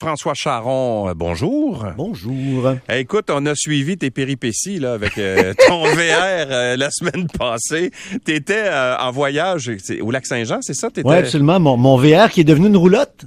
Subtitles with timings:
[0.00, 1.84] François Charon, euh, bonjour.
[1.96, 2.72] Bonjour.
[2.88, 7.26] Eh, écoute, on a suivi tes péripéties là avec euh, ton VR euh, la semaine
[7.26, 7.90] passée.
[8.24, 9.68] T'étais en voyage
[10.00, 10.88] au lac Saint-Jean, c'est ça?
[11.04, 11.58] Oui, absolument.
[11.58, 13.24] Mon, mon VR qui est devenu une roulotte.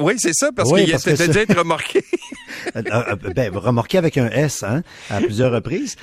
[0.00, 2.02] Oui, c'est ça, parce qu'il était déjà été remorqué.
[2.74, 5.94] ben, remorqué avec un S, hein, à plusieurs reprises.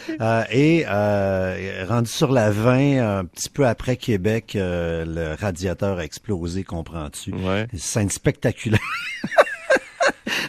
[0.50, 0.86] et
[1.89, 7.34] rendu sur la 20, un petit peu après Québec, le radiateur a explosé, comprends-tu?
[7.34, 7.68] Ouais.
[7.75, 8.79] Scène spectaculaire.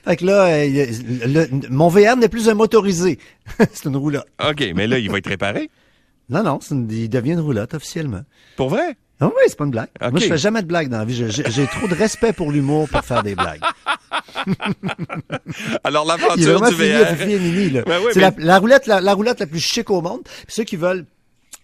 [0.07, 3.19] Fait que là, euh, mon VR n'est plus un motorisé.
[3.59, 4.29] c'est une roulotte.
[4.41, 5.71] OK, mais là, il va être réparé?
[6.29, 6.59] Non, non,
[6.91, 8.23] il devient une roulotte officiellement.
[8.57, 8.97] Pour vrai?
[9.21, 9.91] Non, oui, c'est pas une blague.
[10.01, 11.25] Moi, je fais jamais de blagues dans la vie.
[11.31, 13.61] J'ai trop de respect pour l'humour pour faire des blagues.
[15.85, 17.85] Alors, l'aventure du VR.
[17.87, 20.23] Ben c'est la, roulette, la, la, roulette la plus chic au monde.
[20.49, 21.07] ceux qui veulent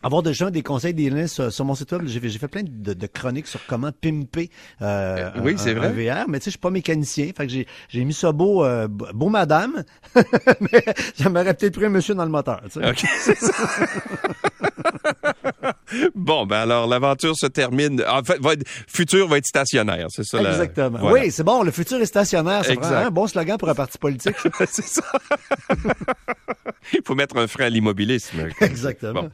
[0.02, 2.02] avoir des gens des conseils des liens sur, mon site web.
[2.06, 5.91] J'ai fait, fait plein de, chroniques sur comment pimper euh, euh oui, c'est vrai.
[5.91, 7.52] VR, mais tu sais, je suis pas mécanicien, fait que
[7.88, 9.84] j'ai, mis ça beau, euh, beau madame,
[10.61, 10.84] mais
[11.16, 12.61] j'aimerais peut-être pris un monsieur dans le moteur.
[12.64, 12.89] Tu sais.
[12.89, 13.53] Ok, c'est ça.
[16.14, 18.03] bon, ben alors l'aventure se termine.
[18.08, 20.41] En fait, va être, futur va être stationnaire, c'est ça.
[20.41, 21.11] Exactement.
[21.11, 21.62] Oui, c'est bon.
[21.62, 22.64] Le futur est stationnaire.
[22.64, 24.36] C'est un bon slogan pour un parti politique.
[24.69, 25.03] c'est ça.
[26.92, 28.48] Il faut mettre un frein à l'immobilisme.
[28.61, 29.28] Exactement.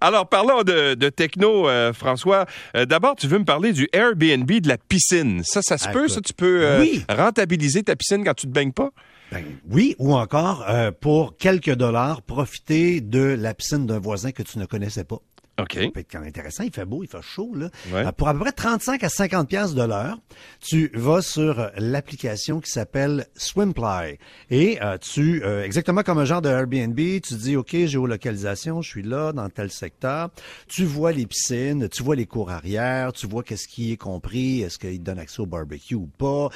[0.00, 2.46] Alors, parlons de, techno, euh, François.
[2.76, 5.42] Euh, d'abord, tu veux me parler du Airbnb de la piscine.
[5.44, 6.20] Ça, ça se peut, ça?
[6.20, 8.90] Tu peux euh, rentabiliser ta piscine quand tu te baignes pas?
[9.32, 10.66] Ben, oui, ou encore,
[11.00, 15.18] pour quelques dollars, profiter de la piscine d'un voisin que tu ne connaissais pas.
[15.60, 15.74] OK.
[15.74, 16.64] Ça peut être quand même intéressant.
[16.64, 17.52] Il fait beau, il fait chaud.
[17.54, 17.70] Là.
[17.92, 20.18] Euh, pour à peu près 35 à 50 pièces de l'heure,
[20.60, 24.18] tu vas sur l'application qui s'appelle Swimply.
[24.50, 28.88] Et euh, tu, euh, exactement comme un genre de Airbnb, tu dis, OK, géolocalisation, je
[28.88, 30.30] suis là, dans tel secteur.
[30.66, 34.62] Tu vois les piscines, tu vois les cours arrière, tu vois qu'est-ce qui est compris,
[34.62, 36.48] est-ce qu'il te donne accès au barbecue ou pas.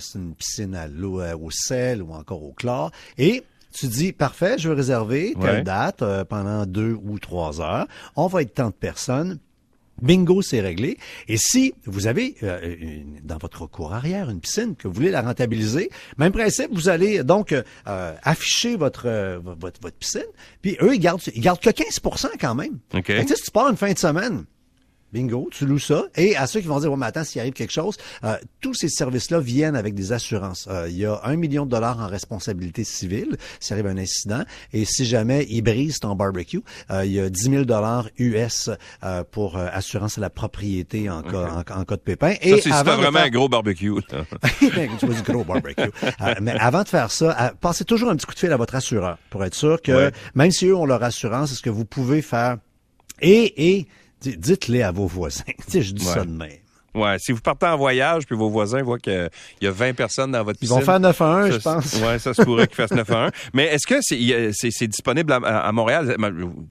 [0.00, 2.90] c'est une piscine à l'eau, au sel ou encore au chlore.
[3.18, 3.42] Et
[3.76, 7.86] tu dis, parfait, je veux réserver telle date euh, pendant deux ou trois heures.
[8.16, 9.38] On va être tant de personnes.
[10.02, 10.98] Bingo, c'est réglé.
[11.26, 12.76] Et si vous avez euh,
[13.22, 17.24] dans votre cour arrière une piscine que vous voulez la rentabiliser, même principe, vous allez
[17.24, 20.26] donc euh, afficher votre, votre, votre piscine.
[20.60, 22.78] Puis eux, ils gardent ils gardent que 15% quand même.
[22.92, 23.26] Okay.
[23.26, 24.44] si tu pars une fin de semaine,
[25.12, 26.04] Bingo, tu loues ça.
[26.16, 28.74] Et à ceux qui vont dire, oh, mais attends, s'il arrive quelque chose, euh, tous
[28.74, 30.68] ces services-là viennent avec des assurances.
[30.70, 34.42] Euh, il y a un million de dollars en responsabilité civile s'il arrive un incident.
[34.72, 38.70] Et si jamais ils brisent ton barbecue, euh, il y a 10 000 dollars US
[39.30, 42.34] pour assurance à la propriété en, cas, en, cas de pépin.
[42.40, 43.92] Et ça, c'est vraiment un gros barbecue.
[44.76, 45.90] Ben, tu du gros barbecue.
[46.40, 49.18] mais avant de faire ça, passez toujours un petit coup de fil à votre assureur
[49.30, 52.58] pour être sûr que même si eux ont leur assurance, est-ce que vous pouvez faire
[53.20, 53.86] et et
[54.20, 55.44] dites-les à vos voisins.
[55.68, 56.50] je dis ça de même.
[56.96, 59.30] Ouais, si vous partez en voyage puis vos voisins voient qu'il
[59.60, 60.76] y a 20 personnes dans votre piscine.
[60.76, 61.94] Ils vont faire 9 à 1, je pense.
[62.00, 63.30] Ouais, ça se pourrait qu'ils fassent 9 à 1.
[63.52, 66.16] Mais est-ce que c'est disponible à, Montréal?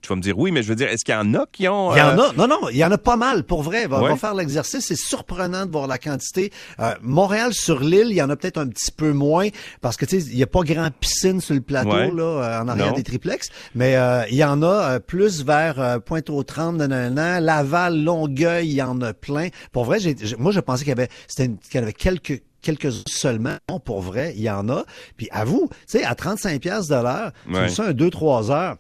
[0.02, 1.68] Tu vas me dire oui, mais je veux dire, est-ce qu'il y en a qui
[1.68, 1.94] ont...
[1.94, 2.30] Il y en a.
[2.30, 3.88] Euh, non, non, il y en a pas mal, pour vrai.
[3.90, 4.86] On va faire l'exercice.
[4.86, 6.52] C'est surprenant de voir la quantité.
[6.80, 9.48] Euh, Montréal, sur l'île, il y en a peut-être un petit peu moins
[9.82, 12.62] parce que, tu sais, il n'y a pas grand piscine sur le plateau, là, euh,
[12.62, 13.50] en arrière des triplex.
[13.76, 13.96] Mais
[14.32, 19.50] il y en a plus vers Pointe-aux-Trembles, Laval, Longueuil, il y en a plein.
[19.72, 20.00] Pour vrai,
[20.38, 23.58] moi, je pensais qu'il y avait, qu'il y avait quelques quelques seulement.
[23.70, 24.86] Non, pour vrai, il y en a.
[25.18, 27.72] Puis à vous, tu sais, à 35 pièces de l'heure, ouais.
[27.72, 28.78] tu un 2-3 heures.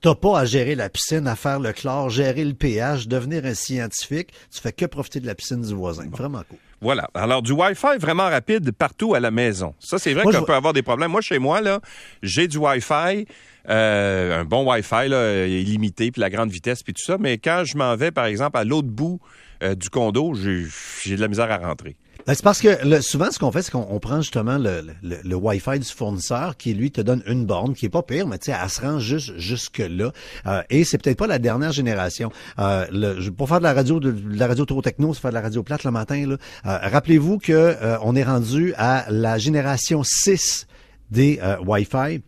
[0.00, 3.54] T'as pas à gérer la piscine, à faire le chlore, gérer le pH, devenir un
[3.54, 4.32] scientifique.
[4.50, 6.08] Tu fais que profiter de la piscine du voisin.
[6.10, 6.58] Vraiment cool.
[6.80, 7.08] Voilà.
[7.14, 9.74] Alors, du Wi-Fi vraiment rapide partout à la maison.
[9.80, 11.10] Ça, c'est vrai qu'on peut avoir des problèmes.
[11.10, 11.80] Moi, chez moi, là,
[12.22, 13.26] j'ai du Wi-Fi.
[13.68, 17.18] Euh, un bon Wi-Fi là, illimité, puis la grande vitesse, puis tout ça.
[17.18, 19.20] Mais quand je m'en vais, par exemple, à l'autre bout
[19.62, 21.96] euh, du condo, j'ai de la misère à rentrer.
[22.28, 25.78] Ben, c'est parce que souvent, ce qu'on fait, c'est qu'on prend justement le, le, Wi-Fi
[25.78, 28.58] du fournisseur qui, lui, te donne une borne qui est pas pire, mais tu sais,
[28.62, 30.12] elle se rend juste jusque-là.
[30.46, 32.30] Euh, et c'est peut-être pas la dernière génération.
[32.58, 35.36] Euh, le, pour faire de la radio, de, la radio trop techno, c'est faire de
[35.36, 36.22] la radio plate le matin.
[36.28, 40.66] Euh, rappelez-vous que euh, on est rendu à la génération 6
[41.10, 42.20] des Wi-Fi.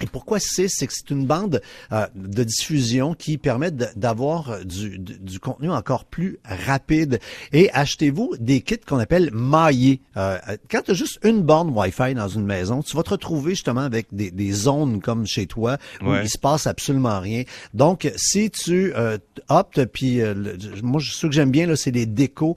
[0.00, 0.68] Et pourquoi 6?
[0.68, 1.60] C'est que c'est une bande
[1.92, 7.20] euh, de diffusion qui permet d'avoir du, du, contenu encore plus rapide.
[7.52, 10.00] Et achetez-vous des kits qu'on appelle maillés.
[10.16, 10.38] Euh,
[10.70, 13.82] quand tu as juste une borne Wi-Fi dans une maison, tu vas te retrouver justement
[13.82, 17.42] avec des, des zones comme chez toi où il se passe absolument rien.
[17.74, 19.18] Donc, si tu euh,
[19.48, 20.34] optes, puis euh,
[20.82, 22.56] moi, ce que j'aime bien, là, c'est les décos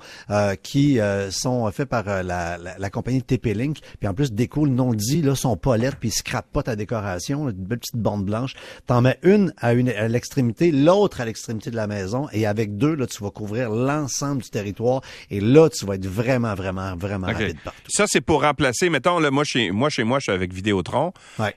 [0.63, 0.99] qui
[1.29, 3.79] sont faits par la, la, la, compagnie TP-Link.
[3.99, 6.63] Puis en plus, déco, le nom dit, là, sont pas lettres, puis ils scrapent pas
[6.63, 8.53] ta décoration protection, une belle petite bande blanche.
[8.87, 12.77] T'en mets une à, une à l'extrémité, l'autre à l'extrémité de la maison, et avec
[12.77, 16.95] deux, là, tu vas couvrir l'ensemble du territoire, et là, tu vas être vraiment, vraiment,
[16.95, 17.79] vraiment rapide partout.
[17.87, 21.13] Ça, c'est pour remplacer, mettons, là, moi, chez moi, chez moi, je suis avec Vidéotron.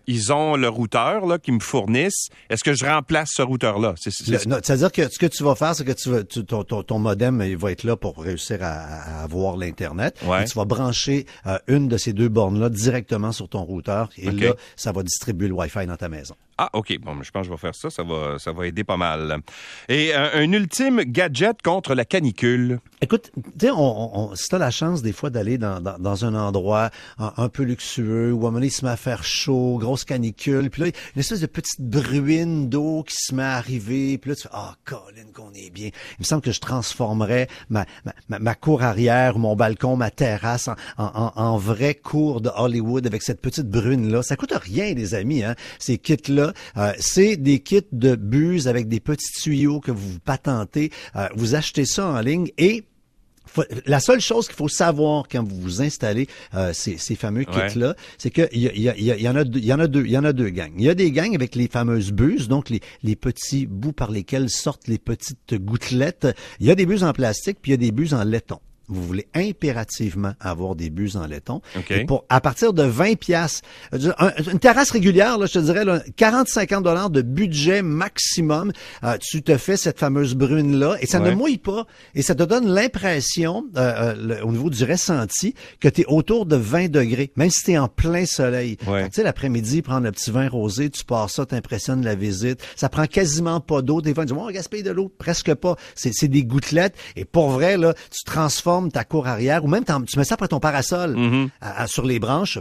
[0.06, 2.28] Ils ont le routeur là, qui me fournissent.
[2.50, 3.94] Est-ce que je remplace ce routeur-là?
[3.96, 7.56] C'est-à-dire que ce que tu vas faire, c'est que tu, vas, ton, ton, modem il
[7.56, 10.18] va être là pour réussir à, avoir l'Internet.
[10.22, 14.08] Et tu vas brancher euh, une de ces deux bornes-là directement sur ton routeur.
[14.16, 16.36] Et là, ça va distribuer le Wi-Fi dans ta maison.
[16.56, 16.96] Ah, OK.
[17.00, 17.90] Bon, je pense que je vais faire ça.
[17.90, 19.40] Ça va, ça va aider pas mal.
[19.88, 22.80] Et euh, un, ultime gadget contre la canicule.
[23.00, 26.90] Écoute, tu sais, on, on, si la chance des fois d'aller dans, dans, un endroit
[27.18, 30.70] un, peu luxueux où à un moment il se met à faire chaud, grosse canicule,
[30.70, 34.36] puis là, une espèce de petite bruine d'eau qui se met à arriver, puis là,
[34.36, 35.88] tu fais, ah, Colin, qu'on est bien.
[35.88, 37.84] Il me semble que je transformerais ma,
[38.28, 43.06] ma, ma cour arrière, mon balcon, ma terrasse en, en, en vrai cour de Hollywood
[43.06, 44.22] avec cette petite brune-là.
[44.22, 46.43] Ça coûte rien, les amis, hein, ces kits-là
[46.76, 50.90] euh, c'est des kits de buse avec des petits tuyaux que vous patentez.
[51.16, 52.84] Euh, vous achetez ça en ligne et
[53.86, 58.30] la seule chose qu'il faut savoir quand vous vous installez euh, ces, fameux kits-là, c'est
[58.30, 60.32] qu'il y, y, en a deux, il y en a deux, il y en a
[60.32, 60.72] deux gangs.
[60.76, 64.10] Il y a des gangs avec les fameuses buses, donc les, les petits bouts par
[64.10, 66.26] lesquels sortent les petites gouttelettes.
[66.58, 68.58] Il y a des buses en plastique, puis il y a des buses en laiton
[68.88, 71.60] vous voulez impérativement avoir des bus en laiton.
[71.90, 76.82] Et pour à partir de 20 pièces, une terrasse régulière, là, je te dirais 40-50
[76.82, 78.72] dollars de budget maximum,
[79.02, 82.34] euh, tu te fais cette fameuse brune là et ça ne mouille pas et ça
[82.34, 86.90] te donne l'impression euh, euh, au niveau du ressenti que tu es autour de 20
[86.90, 88.76] degrés, même si tu es en plein soleil.
[88.76, 92.60] Tu sais l'après-midi, prendre le petit vin rosé, tu pars ça, t'impressionnes la visite.
[92.76, 94.00] Ça prend quasiment pas d'eau.
[94.00, 95.76] Des fois, tu dis, on gaspille de l'eau, presque pas.
[95.94, 100.18] C'est des gouttelettes et pour vrai là, tu transformes ta cour arrière, ou même tu
[100.18, 101.86] mets ça après ton parasol mm-hmm.
[101.86, 102.58] sur les branches.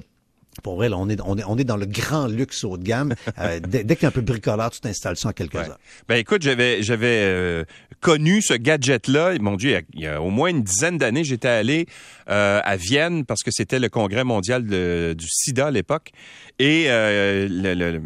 [0.61, 2.83] Pour vrai, là, on est, on est, on est dans le grand luxe haut de
[2.83, 3.15] gamme.
[3.39, 5.79] Euh, dès, dès que tu es un peu bricoleur, tu t'installes ça en quelques heures.
[6.07, 7.63] Ben écoute, j'avais j'avais euh,
[7.99, 9.33] connu ce gadget-là.
[9.39, 11.87] Mon Dieu, il y, a, au moins une dizaine d'années, j'étais allé
[12.29, 16.11] euh, à Vienne parce que c'était le congrès mondial du SIDA à l'époque.
[16.59, 18.01] Et le,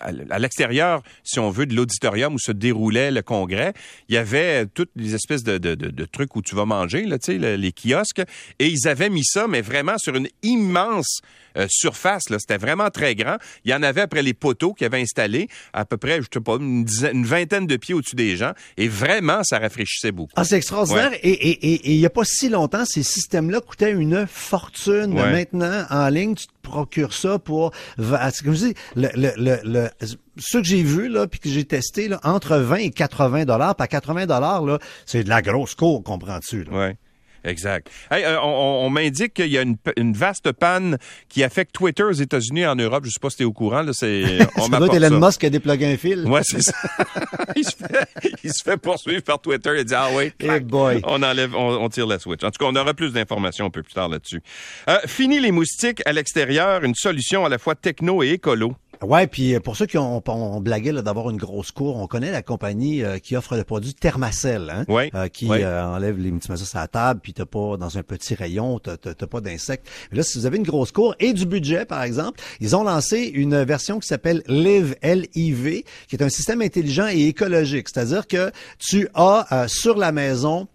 [0.00, 3.72] à l'extérieur, si on veut, de l'auditorium où se déroulait le congrès,
[4.08, 7.16] il y avait toutes les espèces de, de, de, trucs où tu vas manger, là,
[7.28, 8.22] les kiosques,
[8.58, 11.20] et ils avaient mis ça, mais vraiment sur une immense
[11.56, 12.24] euh, surface.
[12.38, 13.36] C'était vraiment très grand.
[13.64, 16.40] Il y en avait après les poteaux qu'ils avaient installés, à peu près, je sais
[16.40, 20.32] pas, une, une vingtaine de pieds au-dessus des gens, et vraiment, ça rafraîchissait beaucoup.
[20.36, 21.12] Ah, c'est extraordinaire.
[21.22, 25.14] Et, et, et, il y a pas si longtemps, ces systèmes-là coûtaient une fortune.
[25.14, 29.88] Maintenant, en ligne, tu te procures ça pour, comme je dis, le, le, le
[30.36, 33.76] ce que j'ai vu là puis que j'ai testé là, entre 20 et 80 dollars,
[33.76, 36.96] pas 80 dollars là, c'est de la grosse cour, comprends-tu Ouais.
[37.44, 37.90] Exact.
[38.10, 40.98] Hey, euh, on, m'indique qu'il y a une, vaste panne
[41.28, 43.04] qui affecte Twitter aux États-Unis et en Europe.
[43.04, 43.82] Je sais pas si tu es au courant.
[43.82, 46.26] Là, c'est, on ça doit Elon Musk qui a déplogué un fil.
[46.26, 46.72] Ouais, c'est ça.
[47.56, 49.72] il, se fait, il se fait poursuivre par Twitter.
[49.76, 51.00] Il dit, ah oui, boy.
[51.04, 52.42] on enlève, on, tire la switch.
[52.42, 54.42] En tout cas, on aura plus d'informations un peu plus tard là-dessus.
[54.88, 58.74] Euh, fini les moustiques à l'extérieur, une solution à la fois techno et écolo.
[59.06, 62.30] Ouais, puis euh, pour ceux qui ont, ont blagué d'avoir une grosse cour, on connaît
[62.30, 66.80] la compagnie euh, qui offre le produit Thermacell, hein, euh, qui enlève les petits à
[66.80, 68.96] la table, puis t'as pas dans un petit rayon, t'as
[69.26, 69.86] pas d'insectes.
[70.10, 72.84] Mais là, si vous avez une grosse cour et du budget, par exemple, ils ont
[72.84, 77.88] lancé une version qui s'appelle Live L-I-V, qui est un système intelligent et écologique.
[77.88, 80.68] C'est-à-dire que tu as sur la maison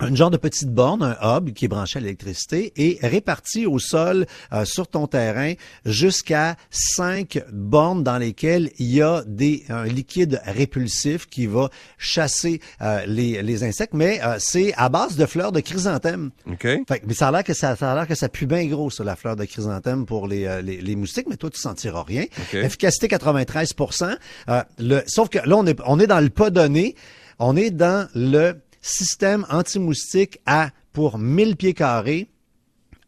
[0.00, 3.78] un genre de petite borne, un hub qui est branché à l'électricité et réparti au
[3.78, 5.52] sol euh, sur ton terrain
[5.84, 12.60] jusqu'à cinq bornes dans lesquelles il y a des un liquide répulsif qui va chasser
[12.82, 16.30] euh, les, les, insectes, mais euh, c'est à base de fleurs de chrysanthème.
[16.50, 16.66] OK.
[17.06, 19.04] mais ça a l'air que ça, ça a l'air que ça pue bien gros sur
[19.04, 22.24] la fleur de chrysanthème pour les, les, les, moustiques, mais toi tu sentiras rien.
[22.52, 23.74] Efficacité 93
[24.78, 26.96] le, Sauf que là on est on est dans le pas donné,
[27.38, 32.28] on est dans le système anti-moustique à, pour 1000 pieds carrés,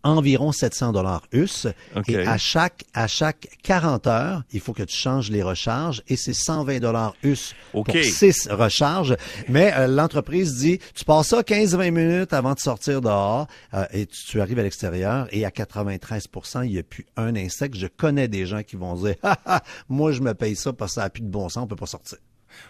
[0.07, 1.67] environ 700 dollars US.
[2.09, 6.17] Et à chaque, à chaque 40 heures, il faut que tu changes les recharges et
[6.17, 9.17] c'est 120 dollars US pour 6 recharges.
[9.49, 14.07] Mais euh, l'entreprise dit, tu passes ça 15-20 minutes avant de sortir dehors euh, et
[14.07, 17.77] tu, arrives à l'extérieur et à 93% il n'y a plus un insecte.
[17.77, 19.17] Je connais des gens qui vont dire,
[19.89, 21.77] moi je me paye ça parce que ça n'a plus de bon sens, on peut
[21.77, 22.19] pas sortir.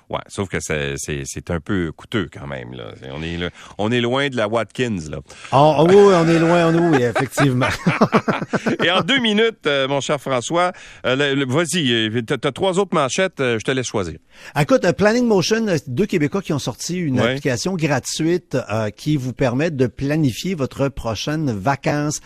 [0.09, 2.73] Ouais, sauf que c'est un peu coûteux quand même.
[2.75, 2.93] Là.
[3.13, 3.39] On, est,
[3.79, 4.99] on est loin de la Watkins.
[5.11, 5.19] Là.
[5.53, 7.69] Oh, oui, on est loin, oui, effectivement.
[8.85, 10.73] Et en deux minutes, euh, mon cher François,
[11.05, 14.19] euh, vas-y, tu as, trois autres manchettes, je te laisse choisir.
[14.59, 18.57] Écoute, Planning Motion, deux Québécois qui ont sorti une application gratuite
[18.97, 22.21] qui vous permet de planifier votre prochaine vacances.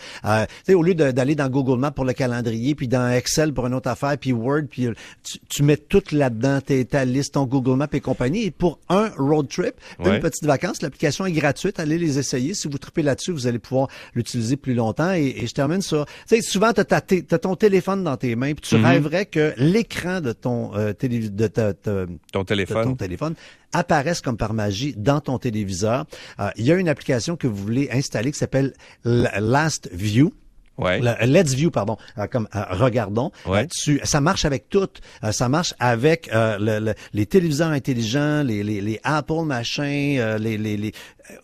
[0.69, 3.89] au lieu d'aller dans Google Maps pour le calendrier, puis dans Excel pour une autre
[3.89, 4.87] affaire, puis Word, puis
[5.49, 8.45] tu, mets tout là-dedans, ta liste, ton Google Maps et compagnie.
[8.45, 11.79] Et pour un road trip, une petite vacance, l'application est gratuite.
[11.79, 12.53] Allez les essayer.
[12.53, 15.11] Si vous tripez là-dessus, vous allez pouvoir l'utiliser plus longtemps.
[15.13, 18.61] Et, je termine sur, tu sais, souvent, tu as, ton téléphone dans tes mains, puis
[18.61, 18.85] tu mm-hmm.
[18.85, 21.47] rêverais que l'écran de ton euh, de
[22.31, 23.35] ton téléphone, ton téléphone
[23.73, 26.05] apparaisse comme par magie dans ton téléviseur.
[26.39, 30.33] Euh, il y a une application que vous voulez installer qui s'appelle Last View.
[30.81, 30.99] Ouais.
[30.99, 33.31] Let's View, pardon, euh, comme euh, regardons.
[33.45, 33.67] Ouais.
[34.03, 34.87] ça marche avec tout.
[35.31, 36.29] ça marche avec
[37.13, 40.91] les téléviseurs intelligents, les, les, les Apple machin, les, les, les,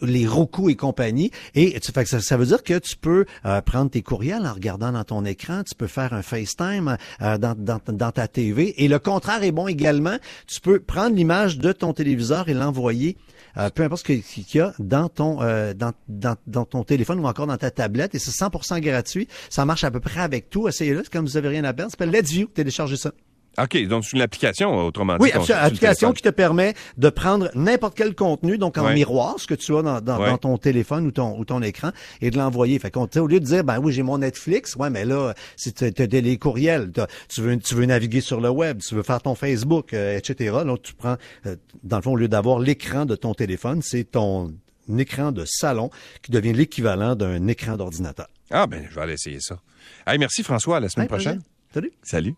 [0.01, 1.31] les Roku et compagnie.
[1.55, 3.25] Et tu, fait ça, ça veut dire que tu peux
[3.65, 5.63] prendre tes courriels en regardant dans ton écran.
[5.63, 8.83] Tu peux faire un FaceTime dans, dans, dans ta TV.
[8.83, 10.17] Et le contraire est bon également.
[10.47, 13.17] Tu peux prendre l'image de ton téléviseur et l'envoyer
[13.57, 17.19] euh, peu importe ce qu'il y a dans ton euh, dans, dans, dans, ton téléphone
[17.19, 19.27] ou encore dans ta tablette et c'est 100% gratuit.
[19.49, 20.67] Ça marche à peu près avec tout.
[20.67, 21.91] Essayez-le, comme vous avez rien à perdre.
[21.91, 22.47] Ça s'appelle Let's View.
[22.47, 23.11] Téléchargez ça.
[23.59, 25.23] OK, donc c'est une application, autrement dit.
[25.23, 29.47] Oui, une application qui te permet de prendre n'importe quel contenu, donc en miroir, ce
[29.47, 32.77] que tu as dans, dans, ton téléphone ou ton, ou ton écran, et de l'envoyer.
[32.77, 35.73] Fait qu'on, au lieu de dire, ben oui, j'ai mon Netflix, ouais, mais là, si
[35.73, 36.91] tu as les courriels,
[37.29, 40.57] tu veux, tu veux naviguer sur le web, tu veux faire ton Facebook, euh, etc.
[40.65, 44.03] Donc, tu prends, euh, dans le fond, au lieu d'avoir l'écran de ton téléphone, c'est
[44.03, 44.53] ton
[44.97, 45.89] écran de salon
[46.21, 48.27] qui devient l'équivalent d'un écran d'ordinateur.
[48.51, 49.57] Ah, ben, je vais aller essayer ça.
[50.05, 51.41] Hey, merci François, à la semaine prochaine.
[51.73, 51.91] Salut.
[52.03, 52.35] Salut.